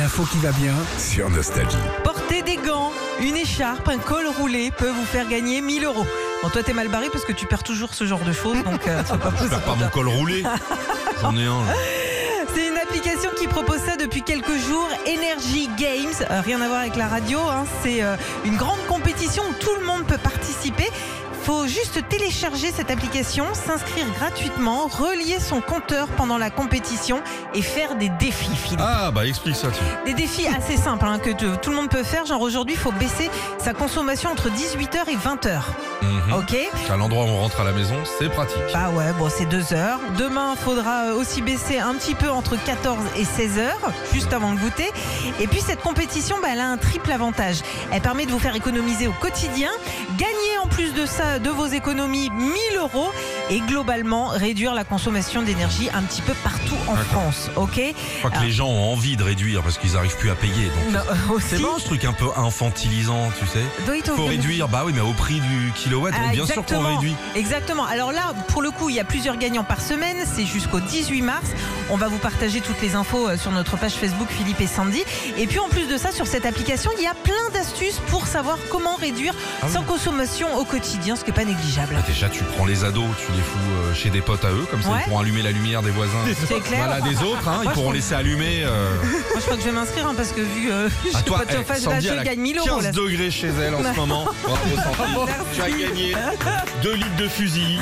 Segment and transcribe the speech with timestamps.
[0.00, 0.72] L'info qui va bien.
[0.96, 1.76] sur Nostalgie.
[2.04, 6.06] Porter des gants, une écharpe, un col roulé peut vous faire gagner 1000 euros.
[6.42, 8.88] Bon, toi, t'es mal barré parce que tu perds toujours ce genre de choses, donc
[8.88, 10.42] euh, c'est pas Je perds pas mon col roulé.
[11.20, 11.66] J'en ai un.
[11.66, 11.74] là.
[14.70, 16.14] Jours, Energy Games.
[16.30, 17.64] Euh, rien à voir avec la radio, hein.
[17.82, 20.88] c'est euh, une grande compétition où tout le monde peut participer.
[21.42, 27.20] Faut juste télécharger cette application, s'inscrire gratuitement, relier son compteur pendant la compétition
[27.54, 28.80] et faire des défis, Philippe.
[28.80, 29.68] Ah, bah explique ça.
[30.04, 32.26] Des défis assez simples hein, que tout le monde peut faire.
[32.26, 35.62] Genre aujourd'hui, il faut baisser sa consommation entre 18h et 20h.
[36.02, 36.32] Mhm.
[36.34, 36.56] Ok
[36.90, 38.56] À l'endroit où on rentre à la maison, c'est pratique.
[38.72, 39.98] Bah ouais, bon, c'est deux heures.
[40.18, 44.52] Demain, faudra euh, aussi baisser un petit peu entre 14 et 16 heures, juste avant
[44.52, 44.90] le goûter.
[45.40, 47.58] Et puis, cette compétition, bah, elle a un triple avantage.
[47.92, 49.70] Elle permet de vous faire économiser au quotidien,
[50.16, 53.10] gagner en plus de ça de vos économies 1000 euros
[53.50, 56.96] et globalement réduire la consommation d'énergie un petit peu partout en.
[57.00, 57.50] France.
[57.56, 57.80] Ok?
[57.80, 60.70] Je crois que les gens ont envie de réduire parce qu'ils n'arrivent plus à payer.
[60.92, 60.92] donc.
[60.94, 61.38] Non.
[61.40, 63.64] C'est bon ce truc un peu infantilisant, tu sais.
[64.14, 66.96] Faut réduire, bah oui, mais au prix du Ah, donc bien sûr qu'on exactement.
[66.96, 67.16] réduit.
[67.34, 67.84] Exactement.
[67.84, 70.16] Alors là, pour le coup, il y a plusieurs gagnants par semaine.
[70.24, 71.46] C'est jusqu'au 18 mars.
[71.92, 75.02] On va vous partager toutes les infos euh, sur notre page Facebook Philippe et Sandy.
[75.36, 78.26] Et puis en plus de ça, sur cette application, il y a plein d'astuces pour
[78.26, 79.78] savoir comment réduire Ah oui.
[79.86, 81.94] consommation au quotidien, ce qui n'est pas négligeable.
[81.94, 84.66] Bah, déjà, tu prends les ados, tu les fous euh, chez des potes à eux,
[84.70, 84.98] comme ça Ouais.
[85.00, 86.24] ils pourront allumer la lumière des voisins.
[86.48, 86.84] C'est clair.
[86.86, 88.62] Voilà, des autres, hein, ils Moi, pourront laisser allumer.
[88.64, 91.22] euh, Moi, je crois que je vais m'inscrire hein, parce que vu euh, j'ai à
[91.22, 92.66] toi, pas de eh, chauffage, là, Sandy, je a gagne 1000 euros.
[92.76, 92.92] 15 Là.
[92.92, 94.24] degrés chez elle en ce moment.
[94.44, 95.32] Bravo, Sandy.
[95.54, 96.14] Tu as gagné
[96.82, 97.78] 2 litres de fusil.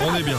[0.00, 0.38] On est bien.